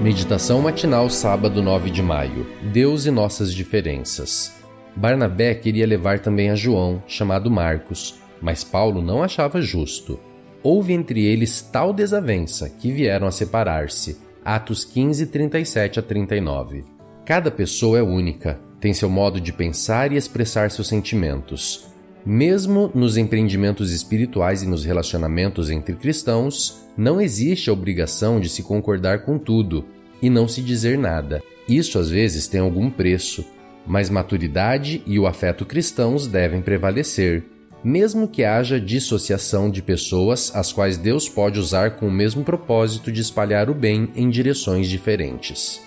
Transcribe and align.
Meditação 0.00 0.60
matinal, 0.60 1.08
sábado 1.08 1.62
9 1.62 1.90
de 1.90 2.02
maio. 2.02 2.46
Deus 2.70 3.06
e 3.06 3.10
nossas 3.10 3.52
diferenças. 3.52 4.54
Barnabé 4.94 5.54
queria 5.54 5.86
levar 5.86 6.20
também 6.20 6.50
a 6.50 6.54
João, 6.54 7.02
chamado 7.06 7.50
Marcos, 7.50 8.14
mas 8.40 8.62
Paulo 8.62 9.00
não 9.00 9.22
achava 9.22 9.60
justo. 9.60 10.20
Houve 10.62 10.92
entre 10.92 11.24
eles 11.24 11.62
tal 11.62 11.94
desavença 11.94 12.68
que 12.68 12.92
vieram 12.92 13.26
a 13.26 13.32
separar-se. 13.32 14.18
Atos 14.44 14.84
15, 14.84 15.28
37 15.28 15.98
a 15.98 16.02
39. 16.02 16.84
Cada 17.24 17.50
pessoa 17.50 17.98
é 17.98 18.02
única, 18.02 18.60
tem 18.78 18.92
seu 18.92 19.08
modo 19.08 19.40
de 19.40 19.52
pensar 19.52 20.12
e 20.12 20.16
expressar 20.16 20.70
seus 20.70 20.88
sentimentos. 20.88 21.86
Mesmo 22.26 22.90
nos 22.92 23.16
empreendimentos 23.16 23.92
espirituais 23.92 24.60
e 24.60 24.66
nos 24.66 24.84
relacionamentos 24.84 25.70
entre 25.70 25.94
cristãos, 25.94 26.84
não 26.96 27.20
existe 27.20 27.70
a 27.70 27.72
obrigação 27.72 28.40
de 28.40 28.48
se 28.48 28.64
concordar 28.64 29.20
com 29.20 29.38
tudo 29.38 29.84
e 30.20 30.28
não 30.28 30.48
se 30.48 30.60
dizer 30.60 30.98
nada. 30.98 31.40
Isso 31.68 32.00
às 32.00 32.10
vezes 32.10 32.48
tem 32.48 32.58
algum 32.58 32.90
preço, 32.90 33.44
mas 33.86 34.10
maturidade 34.10 35.04
e 35.06 35.20
o 35.20 35.26
afeto 35.28 35.64
cristãos 35.64 36.26
devem 36.26 36.60
prevalecer, 36.60 37.44
mesmo 37.84 38.26
que 38.26 38.42
haja 38.42 38.80
dissociação 38.80 39.70
de 39.70 39.80
pessoas 39.80 40.50
as 40.52 40.72
quais 40.72 40.98
Deus 40.98 41.28
pode 41.28 41.60
usar 41.60 41.92
com 41.92 42.08
o 42.08 42.12
mesmo 42.12 42.42
propósito 42.42 43.12
de 43.12 43.20
espalhar 43.20 43.70
o 43.70 43.74
bem 43.74 44.08
em 44.16 44.28
direções 44.28 44.88
diferentes. 44.88 45.80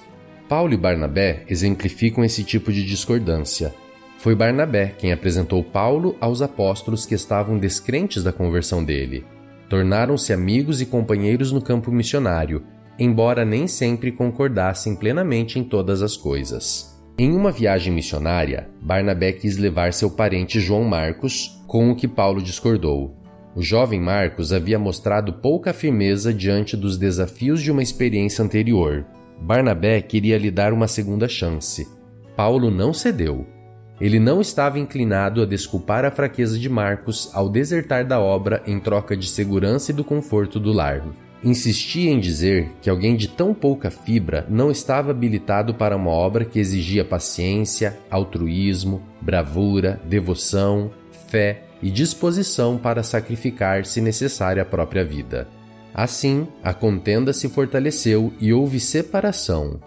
Paulo 0.48 0.74
e 0.74 0.78
Barnabé 0.78 1.44
exemplificam 1.50 2.24
esse 2.24 2.46
tipo 2.46 2.72
de 2.72 2.86
discordância. 2.86 3.74
Foi 4.20 4.36
Barnabé 4.36 4.96
quem 4.98 5.14
apresentou 5.14 5.64
Paulo 5.64 6.18
aos 6.20 6.42
apóstolos 6.42 7.06
que 7.06 7.16
estavam 7.16 7.58
descrentes 7.58 8.22
da 8.22 8.34
conversão 8.34 8.84
dele. 8.84 9.24
Tornaram-se 9.70 10.34
amigos 10.34 10.82
e 10.82 10.86
companheiros 10.86 11.54
no 11.54 11.62
campo 11.62 11.90
missionário, 11.90 12.62
embora 13.00 13.46
nem 13.46 13.66
sempre 13.66 14.12
concordassem 14.12 14.94
plenamente 14.94 15.58
em 15.58 15.64
todas 15.64 16.02
as 16.02 16.18
coisas. 16.18 17.02
Em 17.18 17.32
uma 17.32 17.50
viagem 17.50 17.94
missionária, 17.94 18.68
Barnabé 18.82 19.32
quis 19.32 19.58
levar 19.58 19.94
seu 19.94 20.12
parente 20.12 20.60
João 20.60 20.84
Marcos, 20.84 21.64
com 21.66 21.90
o 21.90 21.96
que 21.96 22.08
Paulo 22.08 22.42
discordou. 22.42 23.16
O 23.56 23.62
jovem 23.62 24.02
Marcos 24.02 24.52
havia 24.52 24.78
mostrado 24.78 25.32
pouca 25.32 25.72
firmeza 25.72 26.34
diante 26.34 26.76
dos 26.76 26.98
desafios 26.98 27.62
de 27.62 27.72
uma 27.72 27.82
experiência 27.82 28.44
anterior. 28.44 29.06
Barnabé 29.40 30.02
queria 30.02 30.38
lhe 30.38 30.52
dar 30.52 30.74
uma 30.74 30.90
segunda 30.90 31.30
chance. 31.30 31.88
Paulo 32.36 32.70
não 32.70 32.94
cedeu 32.94 33.48
ele 34.00 34.20
não 34.20 34.40
estava 34.40 34.80
inclinado 34.80 35.42
a 35.42 35.46
desculpar 35.46 36.06
a 36.06 36.12
fraqueza 36.12 36.58
de 36.58 36.70
Marcos 36.70 37.30
ao 37.34 37.50
desertar 37.50 38.06
da 38.06 38.20
obra 38.20 38.64
em 38.66 38.80
troca 38.80 39.16
de 39.16 39.28
segurança 39.28 39.92
e 39.92 39.94
do 39.94 40.04
conforto 40.04 40.60
do 40.60 40.72
lar. 40.72 41.04
Insistia 41.44 42.12
em 42.12 42.20
dizer 42.20 42.72
que 42.82 42.90
alguém 42.90 43.16
de 43.16 43.28
tão 43.28 43.54
pouca 43.54 43.90
fibra 43.90 44.46
não 44.50 44.70
estava 44.70 45.12
habilitado 45.12 45.74
para 45.74 45.96
uma 45.96 46.12
obra 46.12 46.44
que 46.44 46.60
exigia 46.60 47.06
paciência, 47.06 47.98
altruísmo, 48.10 49.02
bravura, 49.22 50.02
devoção, 50.06 50.92
fé 51.28 51.64
e 51.82 51.90
disposição 51.90 52.78
para 52.78 53.04
sacrificar, 53.04 53.86
se 53.86 54.02
necessária, 54.02 54.64
a 54.64 54.66
própria 54.66 55.04
vida. 55.04 55.48
Assim, 55.94 56.48
a 56.62 56.74
contenda 56.74 57.32
se 57.32 57.48
fortaleceu 57.48 58.34
e 58.40 58.52
houve 58.54 58.80
separação, 58.80 59.80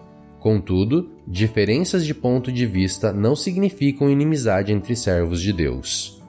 Contudo, 0.42 1.08
diferenças 1.26 2.04
de 2.04 2.14
ponto 2.14 2.50
de 2.50 2.66
vista 2.66 3.12
não 3.12 3.36
significam 3.36 4.10
inimizade 4.10 4.72
entre 4.72 4.96
servos 4.96 5.40
de 5.40 5.52
Deus. 5.52 6.20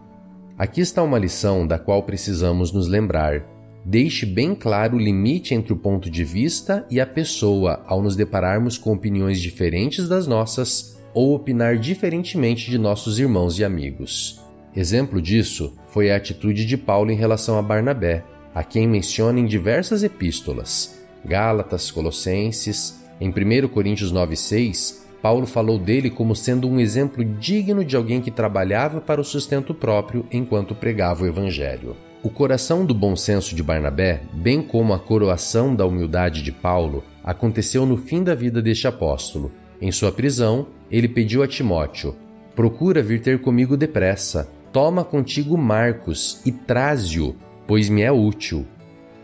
Aqui 0.57 0.81
está 0.81 1.01
uma 1.01 1.17
lição 1.17 1.65
da 1.65 1.79
qual 1.79 2.03
precisamos 2.03 2.71
nos 2.71 2.87
lembrar. 2.87 3.43
Deixe 3.83 4.25
bem 4.25 4.55
claro 4.55 4.95
o 4.95 4.99
limite 4.99 5.53
entre 5.53 5.73
o 5.73 5.77
ponto 5.77 6.09
de 6.09 6.23
vista 6.23 6.85
e 6.89 7.01
a 7.01 7.05
pessoa 7.05 7.83
ao 7.85 8.01
nos 8.01 8.15
depararmos 8.15 8.77
com 8.77 8.93
opiniões 8.93 9.41
diferentes 9.41 10.07
das 10.07 10.27
nossas 10.27 10.97
ou 11.13 11.35
opinar 11.35 11.77
diferentemente 11.77 12.69
de 12.69 12.77
nossos 12.77 13.19
irmãos 13.19 13.59
e 13.59 13.63
amigos. 13.63 14.41
Exemplo 14.75 15.21
disso 15.21 15.73
foi 15.87 16.11
a 16.11 16.15
atitude 16.15 16.65
de 16.65 16.77
Paulo 16.77 17.11
em 17.11 17.15
relação 17.15 17.57
a 17.57 17.61
Barnabé, 17.61 18.23
a 18.55 18.63
quem 18.63 18.87
menciona 18.87 19.39
em 19.39 19.45
diversas 19.45 20.03
epístolas, 20.03 20.99
Gálatas, 21.25 21.91
Colossenses, 21.91 23.02
em 23.23 23.29
1 23.29 23.69
Coríntios 23.69 24.11
9,6, 24.11 25.01
Paulo 25.21 25.47
falou 25.47 25.79
dele 25.79 26.09
como 26.09 26.35
sendo 26.35 26.67
um 26.67 26.77
exemplo 26.77 27.23
digno 27.23 27.85
de 27.85 27.95
alguém 27.95 28.19
que 28.19 28.29
trabalhava 28.29 28.99
para 28.99 29.21
o 29.21 29.23
sustento 29.23 29.73
próprio 29.73 30.25
enquanto 30.29 30.75
pregava 30.75 31.23
o 31.23 31.27
Evangelho. 31.27 31.95
O 32.21 32.29
coração 32.29 32.85
do 32.85 32.93
bom 32.93 33.15
senso 33.15 33.55
de 33.55 33.63
Barnabé, 33.63 34.23
bem 34.33 34.61
como 34.61 34.93
a 34.93 34.99
coroação 34.99 35.73
da 35.73 35.85
humildade 35.85 36.43
de 36.43 36.51
Paulo, 36.51 37.01
aconteceu 37.23 37.85
no 37.85 37.95
fim 37.95 38.21
da 38.21 38.35
vida 38.35 38.61
deste 38.61 38.87
apóstolo. 38.87 39.53
Em 39.81 39.89
sua 39.89 40.11
prisão, 40.11 40.67
ele 40.91 41.07
pediu 41.07 41.41
a 41.41 41.47
Timóteo: 41.47 42.17
Procura 42.53 43.01
vir 43.01 43.21
ter 43.21 43.39
comigo 43.39 43.77
depressa, 43.77 44.49
toma 44.73 45.05
contigo 45.05 45.57
Marcos 45.57 46.41
e 46.45 46.51
traze-o, 46.51 47.37
pois 47.65 47.87
me 47.87 48.01
é 48.01 48.11
útil. 48.11 48.65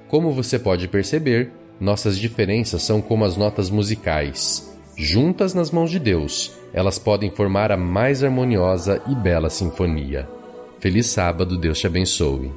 Como 0.07 0.31
você 0.31 0.57
pode 0.57 0.87
perceber, 0.87 1.51
nossas 1.79 2.17
diferenças 2.17 2.81
são 2.81 3.01
como 3.01 3.25
as 3.25 3.37
notas 3.37 3.69
musicais. 3.69 4.69
Juntas 4.95 5.53
nas 5.53 5.71
mãos 5.71 5.89
de 5.89 5.99
Deus, 5.99 6.51
elas 6.73 6.99
podem 6.99 7.31
formar 7.31 7.71
a 7.71 7.77
mais 7.77 8.23
harmoniosa 8.23 9.01
e 9.07 9.15
bela 9.15 9.49
sinfonia. 9.49 10.27
Feliz 10.79 11.07
sábado, 11.07 11.57
Deus 11.57 11.79
te 11.79 11.87
abençoe. 11.87 12.51